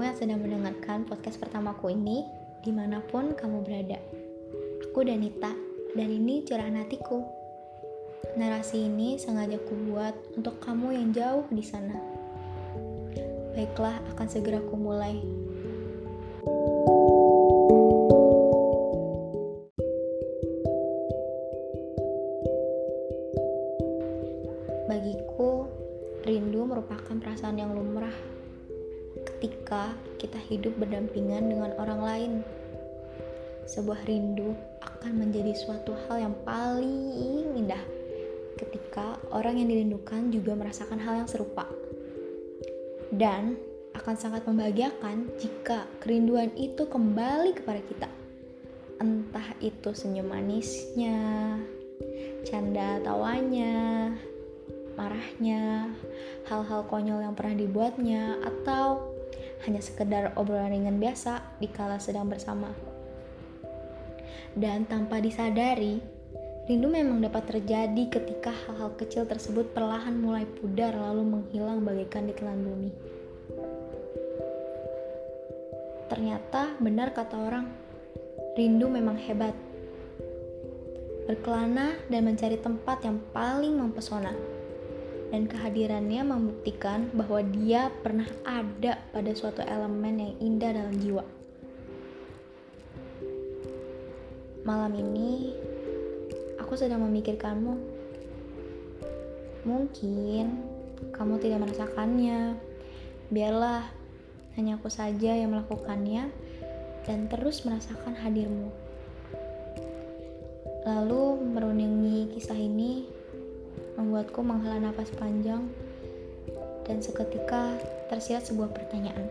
kamu 0.00 0.16
yang 0.16 0.22
sedang 0.24 0.40
mendengarkan 0.40 1.04
podcast 1.04 1.36
pertamaku 1.36 1.92
ini, 1.92 2.24
di 2.64 2.72
mana 2.72 3.04
pun 3.04 3.36
kamu 3.36 3.60
berada. 3.60 4.00
Aku 4.88 5.04
Danita, 5.04 5.52
dan 5.92 6.08
ini 6.08 6.40
curahan 6.40 6.72
hatiku. 6.80 7.20
Narasi 8.32 8.88
ini 8.88 9.20
sengaja 9.20 9.60
kubuat 9.60 10.16
untuk 10.40 10.56
kamu 10.64 10.96
yang 10.96 11.12
jauh 11.12 11.44
di 11.52 11.60
sana. 11.60 12.00
Baiklah, 13.52 14.00
akan 14.16 14.24
segera 14.24 14.64
ku 14.64 14.80
mulai. 14.80 15.20
Bagiku, 24.88 25.68
rindu 26.24 26.64
merupakan 26.64 27.20
perasaan 27.20 27.60
yang 27.60 27.76
lumrah 27.76 28.39
ketika 29.26 29.92
kita 30.16 30.36
hidup 30.48 30.76
berdampingan 30.76 31.48
dengan 31.48 31.70
orang 31.76 32.00
lain. 32.00 32.32
Sebuah 33.68 34.02
rindu 34.08 34.56
akan 34.82 35.12
menjadi 35.14 35.54
suatu 35.54 35.94
hal 36.06 36.26
yang 36.26 36.36
paling 36.42 37.54
indah 37.56 37.80
ketika 38.58 39.16
orang 39.32 39.56
yang 39.56 39.68
dirindukan 39.70 40.28
juga 40.34 40.52
merasakan 40.58 40.98
hal 41.00 41.24
yang 41.24 41.28
serupa. 41.30 41.64
Dan 43.10 43.56
akan 43.96 44.16
sangat 44.16 44.46
membahagiakan 44.46 45.28
jika 45.36 45.84
kerinduan 46.00 46.52
itu 46.56 46.86
kembali 46.86 47.52
kepada 47.56 47.80
kita. 47.84 48.08
Entah 49.00 49.56
itu 49.64 49.96
senyum 49.96 50.28
manisnya, 50.28 51.56
canda 52.44 53.00
tawanya, 53.00 54.12
marahnya, 54.94 55.88
hal-hal 56.50 56.82
konyol 56.90 57.22
yang 57.22 57.38
pernah 57.38 57.54
dibuatnya, 57.54 58.42
atau 58.42 59.14
hanya 59.62 59.78
sekedar 59.78 60.34
obrolan 60.34 60.74
ringan 60.74 60.98
biasa 60.98 61.62
di 61.62 61.70
kala 61.70 62.02
sedang 62.02 62.26
bersama. 62.26 62.74
Dan 64.50 64.82
tanpa 64.90 65.22
disadari, 65.22 66.02
rindu 66.66 66.90
memang 66.90 67.22
dapat 67.22 67.46
terjadi 67.46 68.10
ketika 68.10 68.50
hal-hal 68.50 68.90
kecil 68.98 69.22
tersebut 69.30 69.70
perlahan 69.70 70.18
mulai 70.18 70.42
pudar 70.42 70.90
lalu 70.90 71.22
menghilang 71.22 71.86
bagaikan 71.86 72.26
ditelan 72.26 72.58
bumi. 72.66 72.90
Ternyata 76.10 76.74
benar 76.82 77.14
kata 77.14 77.38
orang, 77.38 77.70
rindu 78.58 78.90
memang 78.90 79.14
hebat. 79.22 79.54
Berkelana 81.30 81.94
dan 82.10 82.26
mencari 82.26 82.58
tempat 82.58 83.06
yang 83.06 83.22
paling 83.30 83.78
mempesona 83.78 84.59
dan 85.30 85.46
kehadirannya 85.46 86.26
membuktikan 86.26 87.06
bahwa 87.14 87.40
dia 87.54 87.88
pernah 88.02 88.26
ada 88.42 88.98
pada 89.14 89.30
suatu 89.34 89.62
elemen 89.62 90.18
yang 90.18 90.34
indah 90.42 90.70
dalam 90.74 90.94
jiwa. 90.98 91.24
Malam 94.66 94.92
ini, 94.98 95.54
aku 96.58 96.74
sedang 96.74 97.06
memikirkanmu. 97.06 97.74
Mungkin 99.64 100.46
kamu 101.14 101.34
tidak 101.38 101.58
merasakannya. 101.64 102.58
Biarlah, 103.30 103.86
hanya 104.58 104.76
aku 104.76 104.90
saja 104.90 105.32
yang 105.38 105.54
melakukannya 105.54 106.28
dan 107.06 107.30
terus 107.30 107.62
merasakan 107.62 108.18
hadirmu. 108.18 108.74
Lalu 110.84 111.22
merundingi 111.54 112.34
kisah 112.34 112.58
ini 112.58 113.19
membuatku 114.00 114.40
menghela 114.40 114.80
nafas 114.80 115.12
panjang 115.12 115.68
dan 116.88 117.04
seketika 117.04 117.76
tersirat 118.08 118.48
sebuah 118.48 118.72
pertanyaan. 118.72 119.28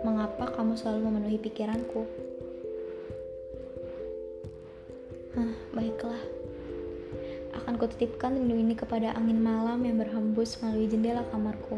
Mengapa 0.00 0.56
kamu 0.56 0.72
selalu 0.80 1.00
memenuhi 1.04 1.36
pikiranku? 1.36 2.08
Hah, 5.36 5.52
baiklah. 5.76 6.22
Akan 7.60 7.76
kutitipkan 7.76 8.32
rindu 8.40 8.56
ini 8.56 8.72
kepada 8.72 9.12
angin 9.12 9.44
malam 9.44 9.84
yang 9.84 10.00
berhembus 10.00 10.56
melalui 10.64 10.88
jendela 10.88 11.28
kamarku. 11.28 11.76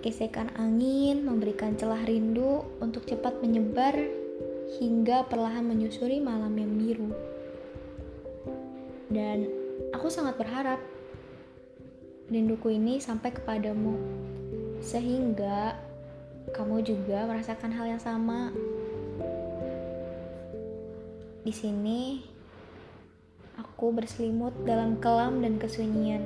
Gesekan 0.00 0.54
angin 0.54 1.26
memberikan 1.26 1.74
celah 1.74 2.00
rindu 2.06 2.62
untuk 2.78 3.04
cepat 3.10 3.42
menyebar 3.42 3.92
hingga 4.78 5.26
perlahan 5.26 5.66
menyusuri 5.66 6.22
malam 6.22 6.54
yang 6.56 6.72
biru 6.78 7.10
dan 9.10 9.50
aku 9.90 10.06
sangat 10.06 10.38
berharap 10.38 10.78
rinduku 12.30 12.78
ini 12.78 13.02
sampai 13.02 13.34
kepadamu 13.34 13.98
sehingga 14.78 15.74
kamu 16.54 16.82
juga 16.86 17.26
merasakan 17.26 17.74
hal 17.74 17.86
yang 17.90 18.02
sama. 18.02 18.54
Di 21.42 21.52
sini 21.52 22.22
aku 23.58 23.92
berselimut 23.92 24.54
dalam 24.62 25.02
kelam 25.02 25.42
dan 25.44 25.58
kesunyian. 25.58 26.24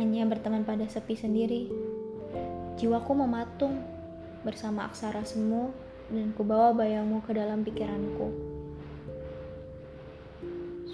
Hanya 0.00 0.24
berteman 0.24 0.64
pada 0.64 0.88
sepi 0.88 1.14
sendiri. 1.14 1.68
Jiwaku 2.80 3.12
mematung 3.12 3.84
bersama 4.42 4.88
aksara 4.88 5.22
semu 5.22 5.70
dan 6.08 6.32
kubawa 6.34 6.72
bayangmu 6.74 7.20
ke 7.22 7.36
dalam 7.36 7.62
pikiranku. 7.62 8.32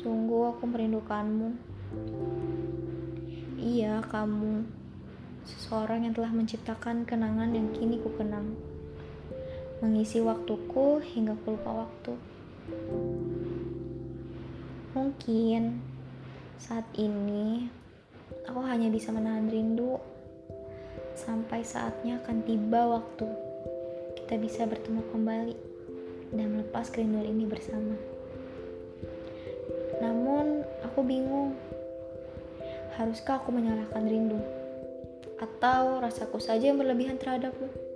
Sungguh 0.08 0.56
aku 0.56 0.64
merindukanmu. 0.64 1.52
Iya, 3.60 4.00
kamu. 4.08 4.64
Seseorang 5.44 6.08
yang 6.08 6.16
telah 6.16 6.32
menciptakan 6.32 7.04
kenangan 7.04 7.52
yang 7.52 7.68
kini 7.76 8.00
ku 8.00 8.08
kenang. 8.16 8.56
Mengisi 9.84 10.24
waktuku 10.24 11.04
hingga 11.12 11.36
ku 11.44 11.60
lupa 11.60 11.84
waktu. 11.84 12.16
Mungkin 14.96 15.76
saat 16.56 16.88
ini 16.96 17.68
aku 18.48 18.64
hanya 18.64 18.88
bisa 18.88 19.12
menahan 19.12 19.52
rindu 19.52 20.00
sampai 21.20 21.60
saatnya 21.68 22.16
akan 22.24 22.48
tiba 22.48 22.96
waktu 22.96 23.28
kita 24.24 24.40
bisa 24.40 24.64
bertemu 24.64 25.04
kembali 25.12 25.56
dan 26.32 26.56
melepas 26.56 26.88
kerinduan 26.88 27.28
ini 27.28 27.44
bersama. 27.44 28.17
Namun, 29.98 30.62
aku 30.86 31.00
bingung. 31.02 31.58
Haruskah 32.98 33.38
aku 33.38 33.54
menyalahkan 33.54 34.06
rindu? 34.06 34.38
Atau 35.38 36.02
rasaku 36.02 36.42
saja 36.42 36.70
yang 36.70 36.78
berlebihan 36.82 37.18
terhadapmu? 37.18 37.87